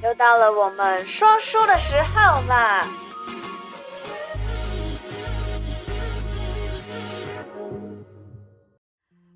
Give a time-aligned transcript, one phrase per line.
[0.00, 2.86] 又到了我们说书的时候啦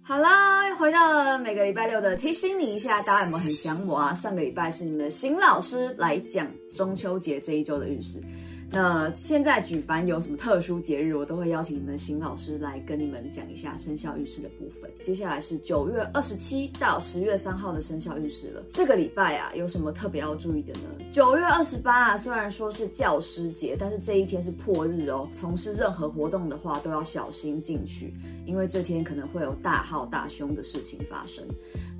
[0.04, 4.14] 好啦又回到了每个礼拜六的提醒你一下，大家有没有很想我啊？
[4.14, 8.20] 上个礼拜是你们的新老师来讲中秋节这一周的运势。
[8.72, 14.90] 那现在举凡有什么特殊节日，我都会邀请你们邢老师来跟你们讲一下生肖运势的部分。
[15.04, 18.62] 接下来是九月二十七到十月三号的生肖运势了。
[18.70, 21.04] 这个礼拜啊，有什么特别要注意的呢？
[21.10, 25.28] 九月二十八啊，虽然说是教师节，但是这一天是破日哦。
[25.34, 28.14] 从事任何活动的话，都要小心进取，
[28.46, 31.44] 因为这天可能会有大号大凶的事情发生。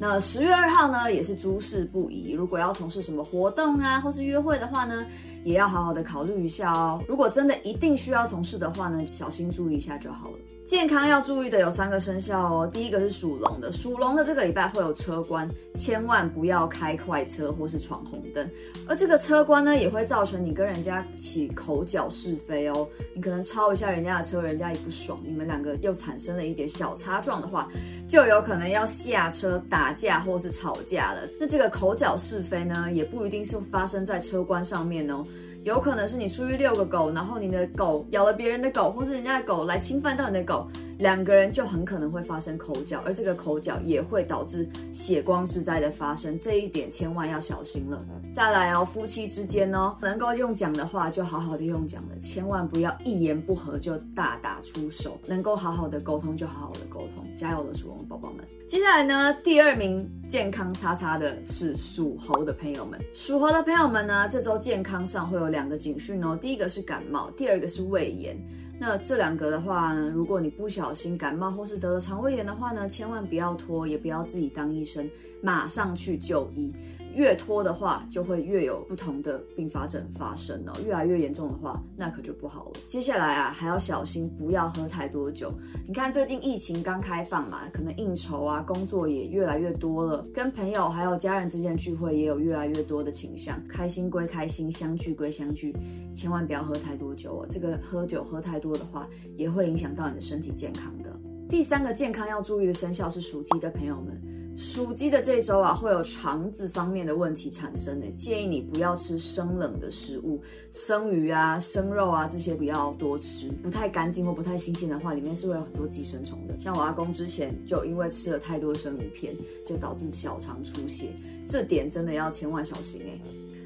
[0.03, 2.33] 那十月二号呢，也是诸事不宜。
[2.33, 5.07] 如果要从事什么活动啊，或是约会的话呢，
[5.45, 7.01] 也要好好的考虑一下哦。
[7.07, 10.39] 如果真的一定需要从事的话呢，小心注意一下就好了。
[10.67, 12.67] 健康要注意的有三个生肖哦。
[12.73, 18.49] 第一个是属龙的，属龙的这个礼拜会有车关，千万不要开快车或是闯红灯。
[18.89, 22.89] 而这个车关呢，也会造成你跟人家起口角是非哦。
[23.15, 27.69] 你可能超一下人家的车，人家也不爽，你们两个又产生了一点小擦撞的话，
[28.09, 31.29] 就有可能要下车打架或是吵架了。
[31.39, 35.23] 那这个口角是非呢，也不一定是发生在车关上面哦。
[35.65, 40.67] 有可能是你出去遛个狗，然后你的狗咬了别人的狗，或是人家的狗来侵犯到你的狗，
[40.99, 48.05] 两个人就很可能会发生口角，而这个口角也会导致血光之灾的发生，这一点千万要小心了。
[48.35, 58.45] 再来哦，夫妻之间哦，能够用讲的话就好好的用讲的，千万不要一言不合就大打出手，能够好好的沟通就好好的沟通，加油了，属龙宝宝们。
[58.69, 68.35] 接下来呢，第二名健康叉叉的是属猴的朋友们，属猴的朋友们呢，这周健康上会有两个警讯哦，第一个是感冒，第二个是胃炎。
[68.81, 75.07] 那这两个的话呢，如果你不小心感冒或是得了肠胃炎的话呢，千万不要拖，也不要自己当医生，
[75.43, 76.73] 马上去就医。
[77.15, 80.73] 越拖的话，就会越有不同的并发症发生哦。
[80.85, 82.73] 越来越严重的话，那可就不好了。
[82.89, 85.53] 接下来啊，还要小心不要喝太多酒。
[85.87, 93.61] 你看最近疫情刚开放嘛，可能应酬啊，工作也越来越多了，跟朋友还有家人之间聚会也有越来越多的倾向。
[93.69, 95.75] 开心归开心，相聚归相聚，
[96.15, 97.47] 千万不要喝太多酒哦。
[97.51, 101.11] 这个喝酒喝太多的话，也会影响到你的身体健康的。
[101.49, 104.32] 第三个健康要注意的生肖是属鸡的朋友们。
[104.57, 108.07] 属鸡的这周啊，会有肠子方面的问题产生呢。
[108.17, 110.41] 建议你不要吃生冷的食物，
[110.71, 116.55] 生鱼啊、生肉啊这些不要多吃，不太干净或不太新鲜的话，里面是会有很多寄生虫的。
[116.61, 119.35] 像我阿公之前就因为吃了太多生鱼片，
[119.67, 121.09] 就导致小肠出血，
[121.47, 123.19] 这点真的要千万小心哎。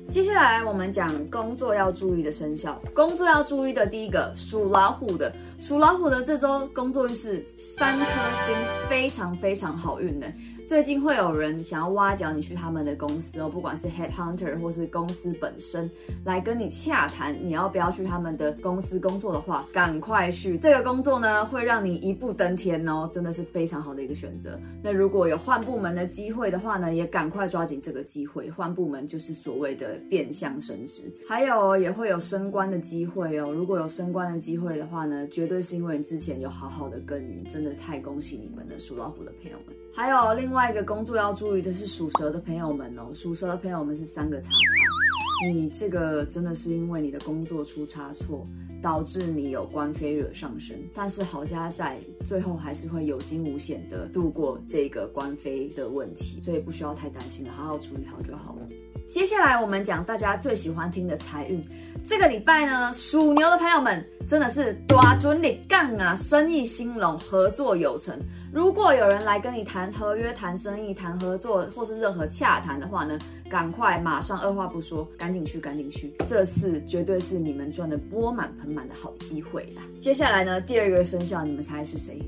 [0.09, 7.45] 接下来我们讲工作要注意的生肖，工作要注意的第一个属老虎的，属老虎的这周工作运是
[7.77, 8.55] 三颗星，
[8.89, 10.27] 非常非常好运呢。
[10.67, 15.89] 最近会有人想要挖角你去他们的公司哦，不管是 head hunter 或是公司本身
[16.25, 20.59] 来跟你洽谈，你要不要去他们的公司工作的话，赶快去。
[20.59, 24.59] 这个工作呢，会让你一步登天哦，真的是非常好的一个选择。
[24.83, 28.51] 那如果有换部门的机会的话呢，也赶快抓紧这个机会。
[28.51, 33.53] 换部门就是所谓的变相升职，还有也会有升官的机会哦。
[33.53, 39.77] 如果有升官的机会的话呢，绝对是因为你之前有好好的耕耘，真的太恭喜你们了，属老虎的朋友们。
[39.95, 48.43] 还有另另外一个工作要注意的是属蛇的朋友们哦，属蛇的朋友们是三个叉叉，你这个真的是因为你的工作出差错，
[48.83, 58.67] 导致你有官非惹上身，但是好家在最后还是会有惊无险的度过这个官非的问题，所以不需要太担心了，好好处理好就好了。
[59.11, 61.63] 接下来我们讲大家最喜欢听的财运，
[62.03, 68.19] 这个礼拜呢，属牛的朋友们真的是大尊的杠啊，生意兴隆，合作有成。
[68.57, 73.19] 如果有人来跟你谈合约、谈生意、谈合作，或是任何洽谈的话呢，
[73.51, 76.15] 赶快马上二话不说，赶紧去，赶紧去！
[76.27, 79.83] 这次绝对是你们赚的钵满盆满的好机会啦！
[80.01, 82.19] 接下来呢，第二个生肖，你们猜是谁？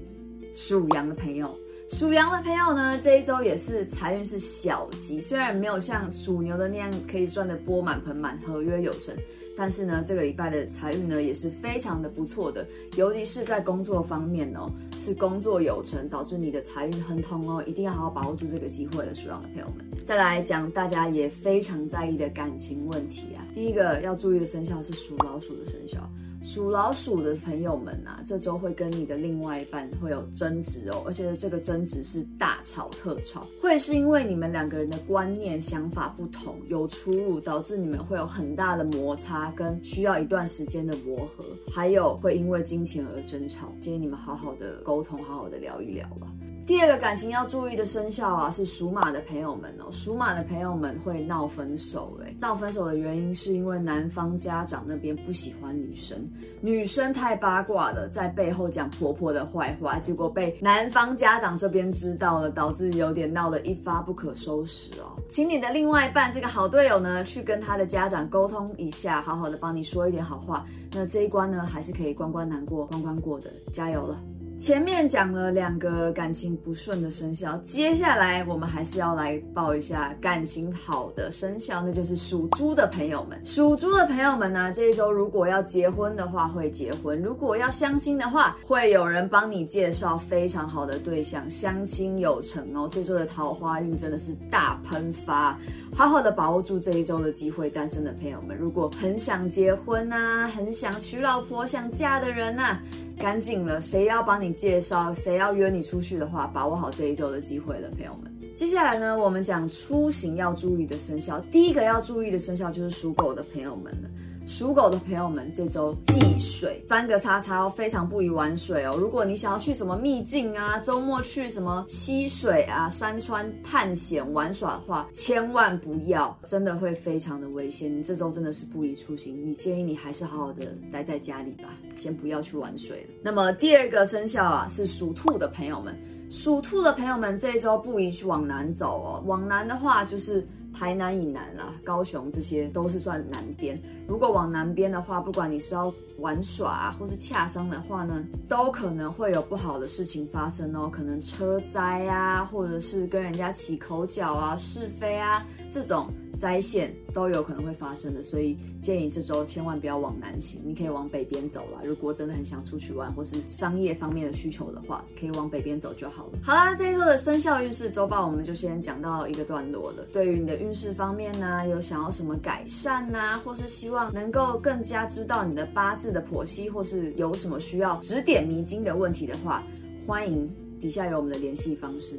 [0.53, 1.49] 属羊的朋友。
[1.91, 9.15] 属羊的朋友呢，这一周也是财运是小吉，虽然没有像属牛的那样可以赚得钵满盆满、合约有成，
[9.57, 12.65] 但是呢，这个礼拜的财运呢也是非常的不错的，
[12.97, 14.71] 尤其是在工作方面哦，
[15.01, 19.88] 是工作有成，导致你的财运亨通哦，一定要好好把握住这个机会了，属羊的朋友们。
[20.09, 25.99] 再来讲大家也非常在意的感情问题啊，第一个要注意的生肖是属老鼠的生肖。
[26.43, 46.48] 属老鼠的朋友们啊，这周会跟你的另外一半会有争执哦，而且这个争执是大吵特吵，会是因为你们两个人的观念、想法不同，有出入，导致你们会有很大的摩擦，跟需要一段时间的磨合，还有会因为金钱而争吵，建议你们好好的沟通，好好的聊一聊了。
[46.69, 49.91] 第二个感情要注意的生肖啊，是属马的朋友们哦。
[49.91, 56.19] 属马的朋友们会闹分手，哎，闹分手的原因是因为男方家长那边不喜欢女生，
[56.61, 65.17] 女生太八卦了，在背后讲婆婆的坏话，结果被男方家长这边知道了，导致有点闹得一发不可收拾哦。
[65.31, 74.21] 请你的另外一半这个好队友呢，去跟他的家长沟通一下，好好的帮你说一点好话，那这一关呢，还是可以关关难过关关过的，加油了。
[74.59, 83.41] 前面讲了两个感情不顺的生肖，接下来我们还是要来报一下感情好的生肖，那就是属猪的朋友们。
[83.45, 92.89] 属猪的朋友们呢，这一周如果要结婚的话会结婚，如果要相亲的话，会有人帮你介绍非常好的对象，相亲有成哦。
[92.91, 95.57] 这周的桃花运真的是大喷发，
[95.95, 97.71] 好好的把握住这一周的机会。
[97.71, 102.83] 单身的朋友们，如果很想结婚啊，很想娶老婆、想嫁的人啊。
[103.21, 108.33] 赶紧了，谁要帮你介绍，谁要约你出去的话，把握好这一周的机会了，朋友们。
[108.57, 114.09] 接下来呢，我们讲出行要注意的生肖，第一个要注意的生肖就是属狗的朋友们了。
[114.49, 118.97] 属狗的朋友们，这周忌水，三个叉叉哦，非常不宜玩水哦。
[118.99, 127.95] 如果你想要去什么秘境啊，周末去什么溪水啊、山川探险玩耍的话，千万不要，真的会非常的危险。
[127.95, 133.11] 你这周真的是不宜出行，你建议你还是好好的待在家里吧，先不要去玩水了。
[133.23, 135.95] 那么第二个生肖啊，是属兔的朋友们，
[136.31, 140.49] 属兔的朋友们这一周不宜去往南走哦，往南的话就是。
[140.79, 143.77] 台南以南啦，高雄这些都是算南边。
[144.07, 150.89] 如果往南边的话，不管你是要玩耍啊，或是洽商的话呢，都可能会有不好的事情发生哦。
[150.89, 156.07] 可能车灾啊，或者是跟人家起口角啊、是非啊这种。
[156.41, 161.81] 灾险都有可能会发生的，所以建议这周千万不要往南行，你可以往北边走了。
[161.85, 166.39] 如果真的很想出去玩，或是商业方面的需求的话，可以往北边走就好了。
[166.43, 170.07] 好啦，这一周的生肖运势周报我们就先讲到一个段落了。
[170.13, 179.63] 对于你的运势方面呢，有想要什么改善呐，或是希望能够更加知道你的八字的剖析，或是有什么需要指点迷津的问题的话，
[180.07, 180.49] 欢迎
[180.81, 182.17] 底下有我们的联系方式。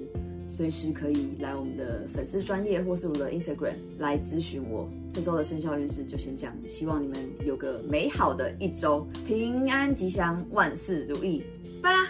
[0.60, 4.90] 随时可以来我们的粉丝专业或是我的 Instagram 来咨询我。
[5.14, 7.16] 这周的生肖运势就先这样，希望你们
[7.46, 11.42] 有个美好的一周，平安吉祥，万事如意，
[11.82, 12.10] 拜啦！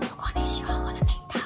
[0.00, 1.38] 如果你喜欢我的频道，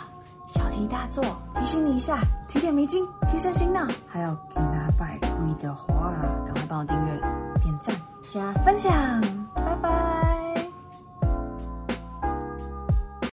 [0.46, 1.24] 小题大做，
[1.56, 5.28] 提醒你一下，提点迷津，提升心脑，还有给拿百贵
[5.58, 6.12] 的话，
[6.46, 7.20] 赶快帮我订阅、
[7.60, 7.92] 点赞、
[8.30, 9.20] 加分享，
[9.52, 10.17] 拜拜。